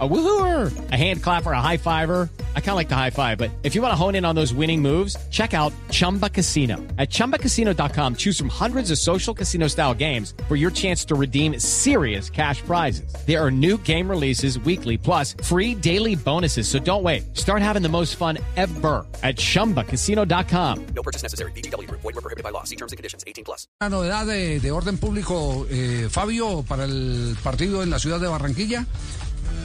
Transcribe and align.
A 0.00 0.08
woohooer, 0.08 0.90
a 0.90 0.96
hand 0.96 1.22
clapper, 1.22 1.52
a 1.52 1.60
high 1.60 1.76
fiver. 1.76 2.28
I 2.56 2.60
kind 2.60 2.70
of 2.70 2.76
like 2.76 2.88
the 2.88 2.96
high 2.96 3.10
five, 3.10 3.38
but 3.38 3.52
if 3.62 3.76
you 3.76 3.82
want 3.82 3.92
to 3.92 3.96
hone 3.96 4.16
in 4.16 4.24
on 4.24 4.34
those 4.34 4.52
winning 4.52 4.82
moves, 4.82 5.16
check 5.30 5.54
out 5.54 5.72
Chumba 5.92 6.28
Casino. 6.28 6.78
At 6.98 7.10
ChumbaCasino.com, 7.10 8.16
choose 8.16 8.36
from 8.36 8.48
hundreds 8.48 8.90
of 8.90 8.98
social 8.98 9.32
casino 9.32 9.68
style 9.68 9.94
games 9.94 10.34
for 10.48 10.56
your 10.56 10.72
chance 10.72 11.04
to 11.04 11.14
redeem 11.14 11.60
serious 11.60 12.28
cash 12.28 12.60
prizes. 12.62 13.14
There 13.24 13.40
are 13.40 13.52
new 13.52 13.78
game 13.78 14.10
releases 14.10 14.58
weekly, 14.58 14.98
plus 14.98 15.36
free 15.44 15.76
daily 15.76 16.16
bonuses. 16.16 16.66
So 16.66 16.80
don't 16.80 17.04
wait. 17.04 17.36
Start 17.36 17.62
having 17.62 17.82
the 17.82 17.88
most 17.88 18.16
fun 18.16 18.38
ever 18.56 19.06
at 19.22 19.36
ChumbaCasino.com. 19.36 20.86
No 20.86 21.02
purchase 21.04 21.22
necessary. 21.22 21.52
BGW. 21.52 21.88
Void 21.88 22.02
were 22.02 22.12
prohibited 22.14 22.42
by 22.42 22.50
law. 22.50 22.64
See 22.64 22.76
terms 22.76 22.90
and 22.90 22.96
conditions. 22.96 23.22
18 23.28 23.44
plus. 23.44 23.68
Una 23.80 23.90
novedad 23.90 24.26
de, 24.26 24.58
de 24.58 24.70
orden 24.72 24.98
público, 24.98 25.68
eh, 25.70 26.08
Fabio, 26.10 26.64
para 26.66 26.82
el 26.84 27.36
partido 27.44 27.84
en 27.84 27.90
la 27.90 28.00
ciudad 28.00 28.18
de 28.18 28.26
Barranquilla. 28.26 28.86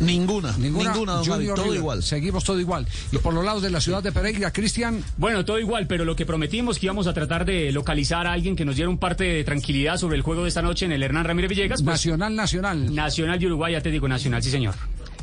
Ninguna, 0.00 0.56
ninguna, 0.56 0.92
don 0.94 1.06
Javi, 1.06 1.26
Junior 1.26 1.54
todo 1.54 1.64
River. 1.66 1.78
igual. 1.78 2.02
Seguimos 2.02 2.42
todo 2.44 2.58
igual. 2.58 2.86
Y 3.12 3.18
por 3.18 3.34
los 3.34 3.44
lados 3.44 3.62
de 3.62 3.70
la 3.70 3.80
ciudad 3.80 4.02
de 4.02 4.12
Pereira, 4.12 4.50
Cristian, 4.52 5.04
Bueno, 5.18 5.44
todo 5.44 5.58
igual, 5.58 5.86
pero 5.86 6.04
lo 6.04 6.16
que 6.16 6.24
prometimos 6.24 6.78
que 6.78 6.86
íbamos 6.86 7.06
a 7.06 7.12
tratar 7.12 7.44
de 7.44 7.70
localizar 7.70 8.26
a 8.26 8.32
alguien 8.32 8.56
que 8.56 8.64
nos 8.64 8.76
diera 8.76 8.88
un 8.88 8.98
parte 8.98 9.24
de 9.24 9.44
tranquilidad 9.44 9.98
sobre 9.98 10.16
el 10.16 10.22
juego 10.22 10.42
de 10.42 10.48
esta 10.48 10.62
noche 10.62 10.86
en 10.86 10.92
el 10.92 11.02
Hernán 11.02 11.24
Ramírez 11.26 11.50
Villegas. 11.50 11.82
Pues, 11.82 11.92
Nacional 11.94 12.34
Nacional. 12.34 12.94
Nacional 12.94 13.38
de 13.38 13.46
Uruguay, 13.46 13.74
Atlético 13.74 14.08
Nacional, 14.08 14.42
sí 14.42 14.50
señor. 14.50 14.74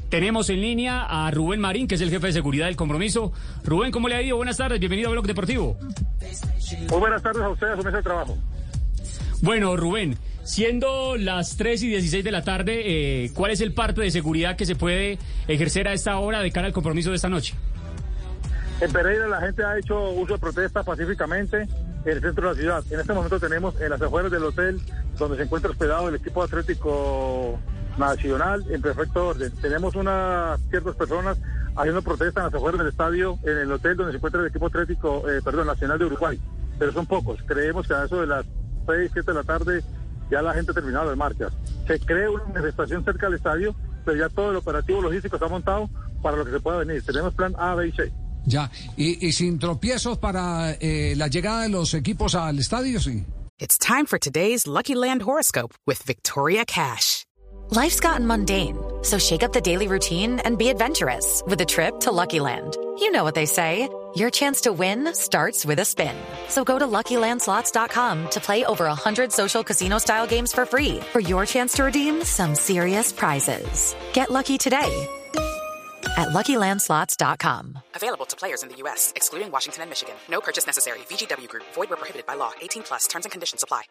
Tenemos 0.09 0.49
en 0.49 0.62
línea 0.62 1.04
a 1.04 1.30
Rubén 1.32 1.59
Marín, 1.59 1.88
que 1.88 1.96
es 1.96 2.02
el 2.02 2.09
jefe 2.09 2.27
de 2.27 2.34
seguridad 2.34 2.68
del 2.68 2.76
compromiso. 2.77 3.34
Rubén, 3.66 3.91
¿cómo 3.91 4.07
le 4.07 4.16
ha 4.16 4.21
ido? 4.21 4.38
Buenas 4.38 4.55
tardes, 4.57 4.80
bienvenido 4.80 5.09
a 5.09 5.12
Blog 5.12 5.26
Deportivo. 5.27 5.77
Muy 6.90 6.99
buenas 6.99 7.21
tardes 7.21 7.41
a 7.44 7.49
ustedes, 7.49 7.73
a 7.73 7.77
su 7.77 7.84
mesa 7.84 7.98
de 7.98 8.04
trabajo. 8.04 8.38
Bueno, 9.41 9.76
Rubén, 9.76 10.18
siendo 10.48 11.18
las 11.18 11.58
3 11.58 11.84
y 11.84 11.90
16 11.90 12.24
de 12.24 12.32
la 12.32 12.41
tarde, 12.41 12.82
eh, 13.26 13.32
¿cuál 13.34 13.52
es 13.52 13.60
el 13.60 13.74
parte 13.74 13.99
de 13.99 14.10
seguridad 14.10 14.55
que 14.55 14.66
se 14.66 14.76
puede 14.76 15.20
ejercer 15.48 15.90
a 15.90 15.94
esta 15.94 16.18
hora 16.20 16.40
de 16.40 16.52
cara 16.52 16.68
al 16.68 16.74
compromiso 16.74 17.10
de 17.10 17.18
esta 17.18 17.27
noche? 17.27 17.54
En 18.80 18.91
Pereira 18.91 19.27
la 19.27 19.41
gente 19.41 19.66
ha 19.66 19.77
hecho 19.77 20.12
uso 20.12 20.36
de 20.36 20.40
protesta 20.40 20.84
pacíficamente 20.84 21.63
en 21.63 22.12
el 22.12 22.21
centro 22.21 22.48
de 22.48 22.54
la 22.54 22.60
ciudad. 22.62 22.84
En 22.90 22.99
este 23.02 23.12
momento 23.12 23.40
tenemos 23.41 23.80
en 23.82 23.90
las 23.90 24.02
afueras 24.02 24.32
del 24.32 24.44
hotel 24.46 24.80
donde 25.18 25.36
se 25.36 25.44
encuentra 25.44 25.71
hospedado 25.71 26.08
el 26.08 26.16
equipo 26.16 26.41
atlético 26.41 27.60
nacional 27.98 28.64
en 28.70 28.82
perfecto 28.82 29.27
orden. 29.27 29.52
Tenemos 29.62 29.96
unas 29.96 30.62
ciertas 30.70 30.96
personas 30.96 31.38
haciendo 31.76 32.02
protesta 32.02 32.40
en 32.40 32.46
las 32.46 32.54
afueras 32.54 32.80
del 32.80 32.88
estadio, 32.88 33.38
en 33.43 33.58
el 33.58 33.71
hotel 33.71 33.98
donde 33.98 34.14
se 34.14 34.18
encuentra 34.18 34.40
el 34.40 34.48
equipo 34.48 34.68
atlético, 34.68 35.30
eh, 35.30 35.41
perdón, 35.43 35.68
nacional 35.68 35.99
de 35.99 36.05
Uruguay. 36.05 36.40
Pero 36.80 36.93
son 36.93 37.05
pocos. 37.05 37.41
Creemos 37.46 37.86
que 37.86 37.96
a 37.96 38.05
eso 38.05 38.21
de 38.21 38.27
las 38.27 38.46
6, 38.86 39.12
7 39.14 39.32
de 39.32 39.38
la 39.38 39.43
tarde 39.43 39.84
ya 40.30 40.42
la 40.42 40.54
gente 40.54 40.72
ha 40.72 40.74
terminado 40.74 41.06
las 41.06 41.18
marchas. 41.18 41.54
Se 41.88 42.00
cree 42.00 42.30
una 42.30 42.44
manifestación 42.46 43.04
cerca 43.04 43.28
del 43.28 43.36
estadio, 43.36 43.76
pero 44.06 44.18
ya 44.18 44.30
todo 44.30 44.52
el 44.52 44.58
operativo 44.58 45.02
logístico 45.02 45.36
está 45.36 45.48
montado 45.48 45.90
para 46.22 46.38
lo 46.38 46.46
que 46.46 46.52
se 46.52 46.60
pueda 46.60 46.78
venir. 46.80 47.04
Tenemos 47.04 47.34
plan 47.34 47.54
A, 47.58 47.76
B 47.76 47.88
y 47.88 47.92
C. 47.92 48.12
Ya. 48.46 48.72
Y, 48.96 49.28
y 49.28 49.32
sin 49.34 49.60
tropiezos 49.60 50.18
para 50.18 50.72
eh, 50.80 51.16
la 51.18 51.28
llegada 51.28 51.64
de 51.64 51.70
los 51.70 51.94
equipos 51.94 52.36
al 52.36 52.60
estadio, 52.60 53.00
sí. 53.00 53.26
It's 53.60 53.78
time 53.78 54.05
for 54.05 54.20
today's 54.20 54.68
Lucky 54.68 54.94
Land 54.96 55.24
horoscope 55.24 55.74
with 55.86 56.02
Victoria 56.05 56.64
Cash. 56.64 57.26
Life's 57.72 58.00
gotten 58.00 58.26
mundane, 58.26 58.78
so 59.02 59.18
shake 59.18 59.44
up 59.44 59.52
the 59.52 59.60
daily 59.60 59.88
routine 59.88 60.40
and 60.46 60.58
be 60.58 60.70
adventurous 60.70 61.44
with 61.48 61.60
a 61.60 61.66
trip 61.66 62.00
to 62.02 62.12
Lucky 62.12 62.40
Land. 62.40 62.78
You 62.99 63.12
know 63.12 63.23
what 63.23 63.35
they 63.35 63.45
say. 63.45 63.90
Your 64.16 64.31
chance 64.31 64.62
to 64.62 64.73
win 64.73 65.13
starts 65.13 65.66
with 65.66 65.79
a 65.79 65.85
spin. 65.85 66.16
So 66.47 66.63
go 66.63 66.79
to 66.79 66.88
LuckyLandSlots.com 66.88 68.29
to 68.29 68.40
play 68.40 68.66
over 68.66 68.85
100 68.85 69.31
social 69.31 69.63
casino-style 69.63 70.25
games 70.28 70.53
for 70.53 70.66
free 70.66 71.00
for 71.12 71.19
your 71.19 71.45
chance 71.45 71.73
to 71.73 71.84
redeem 71.84 72.23
some 72.23 72.56
serious 72.56 73.12
prizes. 73.12 73.95
Get 74.13 74.31
lucky 74.31 74.57
today 74.57 75.07
at 76.18 76.29
LuckyLandSlots.com. 76.29 77.80
Available 77.96 78.25
to 78.25 78.36
players 78.36 78.63
in 78.63 78.69
the 78.69 78.75
U.S., 78.78 79.13
excluding 79.16 79.52
Washington 79.52 79.84
and 79.84 79.91
Michigan. 79.91 80.16
No 80.30 80.41
purchase 80.41 80.66
necessary. 80.66 81.00
VGW 81.09 81.47
Group, 81.47 81.66
void 81.75 81.90
where 81.90 81.97
prohibited 81.97 82.25
by 82.25 82.34
law. 82.36 82.52
18 82.62 82.84
plus 82.84 83.07
terms 83.07 83.25
and 83.25 83.31
conditions 83.31 83.62
apply. 83.62 83.84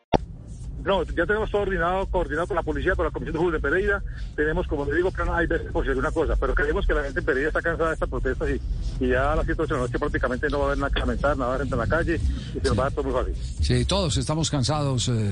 No, 0.86 1.02
ya 1.02 1.26
tenemos 1.26 1.50
todo 1.50 1.62
coordinado, 1.62 2.06
coordinado 2.06 2.46
con 2.46 2.54
la 2.54 2.62
policía, 2.62 2.94
con 2.94 3.06
la 3.06 3.10
Comisión 3.10 3.32
de 3.32 3.38
Fútbol 3.40 3.52
de 3.54 3.60
Pereira. 3.60 4.02
Tenemos, 4.36 4.68
como 4.68 4.84
le 4.84 4.94
digo, 4.94 5.10
plan 5.10 5.28
A 5.30 5.42
y 5.42 5.46
B 5.48 5.58
por 5.72 5.82
si 5.82 5.90
alguna 5.90 6.12
cosa. 6.12 6.36
Pero 6.36 6.54
creemos 6.54 6.86
que 6.86 6.94
la 6.94 7.02
gente 7.02 7.18
en 7.18 7.26
Pereira 7.26 7.48
está 7.48 7.60
cansada 7.60 7.88
de 7.88 7.94
esta 7.94 8.06
protesta 8.06 8.48
y, 8.48 8.60
y 9.00 9.08
ya 9.08 9.32
a 9.32 9.36
las 9.36 9.44
7 9.46 9.62
de 9.62 9.68
la 9.74 9.78
noche 9.80 9.98
prácticamente 9.98 10.48
no 10.48 10.58
va 10.58 10.64
a 10.64 10.66
haber 10.68 10.78
nada 10.78 10.90
que 10.92 11.00
lamentar, 11.00 11.36
nada 11.36 11.58
gente 11.58 11.74
en 11.74 11.78
la 11.80 11.86
calle 11.86 12.16
y 12.16 12.60
se 12.60 12.68
nos 12.68 12.78
va 12.78 12.82
a 12.82 12.84
dar 12.86 12.92
todo 12.92 13.04
muy 13.04 13.12
fácil. 13.12 13.34
Sí, 13.62 13.84
todos 13.84 14.16
estamos 14.16 14.50
cansados. 14.50 15.08
eh, 15.08 15.30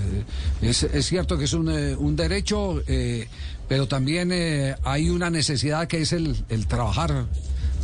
es, 0.62 0.82
es 0.82 1.06
cierto 1.06 1.38
que 1.38 1.44
es 1.44 1.52
un, 1.52 1.68
eh, 1.70 1.96
un 1.96 2.14
derecho, 2.16 2.82
eh, 2.86 3.28
pero 3.68 3.88
también 3.88 4.30
eh, 4.32 4.74
hay 4.84 5.08
una 5.10 5.30
necesidad 5.30 5.86
que 5.88 6.00
es 6.02 6.12
el, 6.12 6.36
el 6.48 6.66
trabajar. 6.66 7.24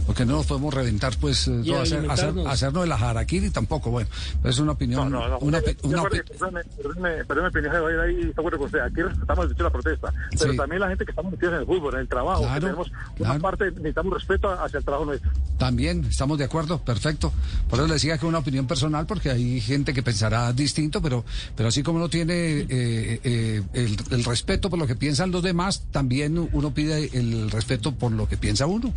Porque 0.06 0.24
no 0.24 0.32
nos 0.32 0.46
podemos 0.46 0.74
reventar, 0.74 1.12
pues, 1.20 1.46
eh, 1.46 1.50
no, 1.64 1.78
hacer, 1.78 2.10
hacer- 2.10 2.34
hacernos 2.48 2.82
de 2.82 2.88
la 2.88 2.98
jaraquiri 2.98 3.50
tampoco. 3.50 3.90
Bueno, 3.92 4.08
es 4.42 4.58
una 4.58 4.72
opinión. 4.72 5.08
No, 5.12 5.20
no, 5.20 5.28
no. 5.28 5.38
Una, 5.38 5.60
una 5.84 6.02
opi- 6.02 8.00
ahí, 8.02 8.28
está 8.28 8.42
bueno 8.42 8.58
con 8.58 8.66
usted. 8.66 8.80
Aquí 8.80 9.02
respetamos 9.02 9.44
el 9.44 9.48
derecho 9.50 9.62
a 9.62 9.68
la 9.68 9.70
protesta, 9.70 10.12
pero 10.38 10.50
Sí. 10.52 10.56
también 10.56 10.80
la 10.80 10.88
gente 10.88 11.04
que 11.04 11.12
estamos 11.12 11.30
metidos 11.30 11.54
en 11.54 11.60
el 11.60 11.66
fútbol, 11.66 11.94
en 11.94 12.00
el 12.00 12.08
trabajo, 12.08 12.40
Claro, 12.42 12.54
que 12.54 12.60
tenemos 12.60 12.88
claro. 13.16 13.34
una 13.34 13.40
parte, 13.42 13.70
necesitamos 13.70 14.14
respeto 14.14 14.50
hacia 14.50 14.78
el 14.78 14.84
trabajo 14.84 15.04
nuestro. 15.04 15.30
También, 15.60 16.06
estamos 16.08 16.38
de 16.38 16.44
acuerdo, 16.44 16.78
perfecto. 16.82 17.34
Por 17.68 17.78
eso 17.78 17.86
le 17.86 17.92
decía 17.92 18.16
que 18.16 18.24
es 18.24 18.28
una 18.30 18.38
opinión 18.38 18.66
personal, 18.66 19.04
porque 19.04 19.28
hay 19.28 19.60
gente 19.60 19.92
que 19.92 20.02
pensará 20.02 20.54
distinto, 20.54 21.02
pero, 21.02 21.22
pero 21.54 21.68
así 21.68 21.82
como 21.82 21.98
uno 21.98 22.08
tiene 22.08 22.32
eh, 22.32 23.20
eh, 23.22 23.62
el, 23.74 24.24
respeto 24.24 24.70
por 24.70 24.78
lo 24.78 24.86
que 24.86 24.96
piensan 24.96 25.30
los 25.30 25.42
demás, 25.42 25.84
también 25.90 26.38
uno 26.38 26.72
pide 26.72 27.10
el 27.12 27.50
respeto 27.50 27.92
por 27.92 28.10
lo 28.10 28.26
que 28.26 28.38
piensa 28.38 28.64
uno. 28.64 28.94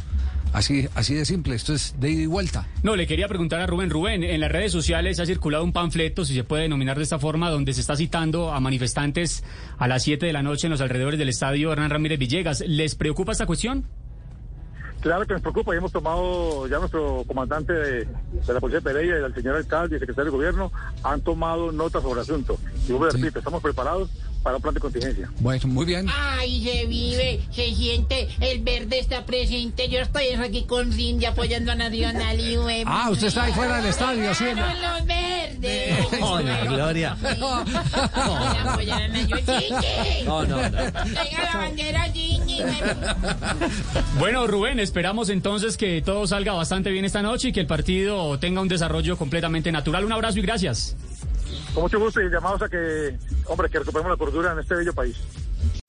Así, 0.53 0.88
así 0.96 1.16
de 1.16 1.25
simple, 1.25 1.53
esto 1.53 1.74
es 1.74 1.96
de 2.00 2.12
ida 2.12 2.22
y 2.22 2.28
vuelta. 2.28 2.66
No, 2.81 2.95
le 2.95 3.07
quería 3.07 3.28
preguntar 3.28 3.59
a 3.59 3.68
Rubén. 3.68 3.90
Rubén, 3.90 4.24
en 4.24 4.40
las 4.40 4.50
redes 4.50 4.72
sociales 4.72 5.19
ha 5.19 5.25
circulado 5.25 5.66
un 5.66 5.74
panfleto, 5.74 6.24
si 6.24 6.34
se 6.34 6.45
puede 6.45 6.63
denominar 6.63 6.95
de 6.95 7.03
esta 7.03 7.19
forma, 7.19 7.50
donde 7.50 7.74
se 7.74 7.81
está 7.81 7.97
citando 7.97 8.53
a 8.53 8.62
manifestantes 8.62 9.44
a 9.78 9.90
las 9.90 10.03
7 10.03 10.25
de 10.25 10.31
la 10.31 10.44
noche 10.44 10.68
en 10.68 10.72
los 10.72 10.80
alrededores 10.80 11.19
del 11.19 11.28
estadio 11.28 11.74
Hernán 11.74 11.90
Ramírez 11.90 12.19
Villegas. 12.19 12.63
¿Les 12.66 12.95
preocupa 12.95 13.34
esta 13.34 13.45
cuestión? 13.45 13.85
Claro 15.03 15.27
que 15.27 15.33
nos 15.33 15.41
preocupa 15.41 15.73
y 15.75 15.77
hemos 15.79 15.91
tomado, 15.91 16.65
ya 16.67 16.79
nuestro 16.79 17.25
comandante 17.27 17.73
de, 17.73 18.05
de 18.05 18.53
la 18.53 18.59
Policía 18.61 18.79
de 18.79 18.83
Pereira 18.85 19.19
y 19.19 19.23
el 19.25 19.35
señor 19.35 19.57
alcalde 19.57 19.97
y 19.97 19.99
secretario 19.99 20.31
de 20.31 20.37
Gobierno 20.37 20.71
han 21.03 21.19
tomado 21.21 21.73
nota 21.73 21.99
sobre 22.01 22.13
el 22.13 22.19
asunto. 22.21 22.57
Y 22.87 22.93
vuelvo 22.93 23.07
a 23.07 23.11
Sí. 23.11 23.17
repito, 23.17 23.39
estamos 23.39 23.61
preparados 23.61 24.09
para 24.41 24.55
un 24.55 24.61
plan 24.61 24.73
de 24.73 24.79
contingencia. 24.79 25.29
Bueno, 25.39 25.67
muy 25.67 25.85
bien. 25.85 26.07
Ay, 26.13 26.63
se 26.63 26.85
vive, 26.85 27.41
se 27.51 27.73
siente, 27.75 28.29
el 28.39 28.61
verde 28.63 28.99
está 28.99 29.25
presente. 29.25 29.89
Yo 29.89 29.99
estoy 29.99 30.27
aquí 30.29 30.63
con 30.63 30.91
Cindy 30.93 31.25
apoyando 31.25 31.73
a 31.73 31.75
Nacional 31.75 32.39
y 32.39 32.57
UEM. 32.57 32.87
Ah, 32.89 33.09
usted 33.09 33.27
está 33.27 33.43
ahí 33.43 33.53
fuera 33.53 33.77
del 33.77 33.87
estadio, 33.87 34.33
sí. 34.33 34.45
Con 34.45 34.57
los 34.57 35.05
verdes. 35.05 36.07
Hola, 36.21 36.65
Gloria. 36.65 37.17
Vamos 37.39 37.75
a 37.75 38.71
apoyar 38.73 39.01
a 39.01 39.07
Nacional. 39.09 39.63
No, 40.25 40.43
no, 40.45 40.55
no. 40.57 40.69
Venga 40.71 41.43
la 41.53 41.57
bandera, 41.57 42.05
Cindy. 42.11 42.42
Bueno, 44.19 44.47
Rubén, 44.47 44.79
esperamos 44.79 45.29
entonces 45.29 45.77
que 45.77 46.01
todo 46.01 46.27
salga 46.27 46.53
bastante 46.53 46.91
bien 46.91 47.05
esta 47.05 47.21
noche 47.21 47.49
y 47.49 47.51
que 47.51 47.59
el 47.59 47.67
partido 47.67 48.37
tenga 48.39 48.61
un 48.61 48.67
desarrollo 48.67 49.17
completamente 49.17 49.71
natural. 49.71 50.05
Un 50.05 50.13
abrazo 50.13 50.39
y 50.39 50.41
gracias. 50.41 50.95
Con 51.73 51.83
mucho 51.83 51.99
gusto 51.99 52.21
y 52.21 52.29
llamados 52.29 52.61
a 52.61 52.69
que, 52.69 53.15
hombre, 53.47 53.69
que 53.69 53.79
recuperemos 53.79 54.11
la 54.11 54.17
cordura 54.17 54.53
en 54.53 54.59
este 54.59 54.75
bello 54.75 54.93
país. 54.93 55.17